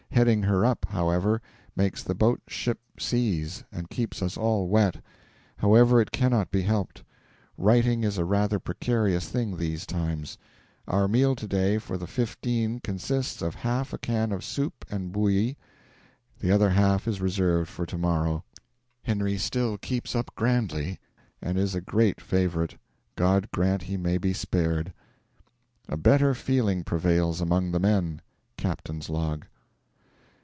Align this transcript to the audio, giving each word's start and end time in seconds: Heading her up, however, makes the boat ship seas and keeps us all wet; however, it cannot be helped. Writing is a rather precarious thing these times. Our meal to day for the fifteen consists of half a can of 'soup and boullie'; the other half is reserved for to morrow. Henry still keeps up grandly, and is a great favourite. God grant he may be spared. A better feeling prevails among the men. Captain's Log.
Heading 0.21 0.43
her 0.43 0.65
up, 0.65 0.85
however, 0.89 1.41
makes 1.73 2.03
the 2.03 2.13
boat 2.13 2.41
ship 2.45 2.79
seas 2.99 3.63
and 3.71 3.89
keeps 3.89 4.21
us 4.21 4.35
all 4.35 4.67
wet; 4.67 5.01
however, 5.57 6.01
it 6.01 6.11
cannot 6.11 6.51
be 6.51 6.61
helped. 6.61 7.03
Writing 7.57 8.03
is 8.03 8.17
a 8.19 8.25
rather 8.25 8.59
precarious 8.59 9.29
thing 9.29 9.55
these 9.55 9.85
times. 9.85 10.37
Our 10.85 11.07
meal 11.07 11.33
to 11.37 11.47
day 11.47 11.77
for 11.77 11.97
the 11.97 12.05
fifteen 12.07 12.81
consists 12.81 13.41
of 13.41 13.55
half 13.55 13.93
a 13.93 13.97
can 13.97 14.33
of 14.33 14.43
'soup 14.43 14.85
and 14.91 15.13
boullie'; 15.13 15.55
the 16.39 16.51
other 16.51 16.69
half 16.71 17.07
is 17.07 17.21
reserved 17.21 17.69
for 17.69 17.85
to 17.85 17.97
morrow. 17.97 18.43
Henry 19.03 19.37
still 19.37 19.77
keeps 19.77 20.13
up 20.13 20.35
grandly, 20.35 20.99
and 21.41 21.57
is 21.57 21.73
a 21.73 21.81
great 21.81 22.19
favourite. 22.19 22.77
God 23.15 23.49
grant 23.51 23.83
he 23.83 23.95
may 23.97 24.17
be 24.17 24.33
spared. 24.33 24.93
A 25.87 25.97
better 25.97 26.35
feeling 26.35 26.83
prevails 26.83 27.39
among 27.41 27.71
the 27.71 27.79
men. 27.79 28.21
Captain's 28.57 29.09
Log. 29.09 29.45